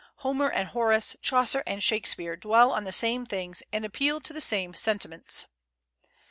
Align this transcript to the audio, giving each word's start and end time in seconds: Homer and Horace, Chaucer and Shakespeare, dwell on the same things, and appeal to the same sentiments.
Homer 0.25 0.49
and 0.49 0.69
Horace, 0.69 1.15
Chaucer 1.21 1.61
and 1.67 1.83
Shakespeare, 1.83 2.35
dwell 2.35 2.71
on 2.71 2.85
the 2.85 2.91
same 2.91 3.23
things, 3.27 3.61
and 3.71 3.85
appeal 3.85 4.19
to 4.21 4.33
the 4.33 4.41
same 4.41 4.73
sentiments. 4.73 5.45